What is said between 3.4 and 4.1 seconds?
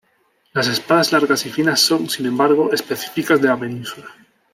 la península.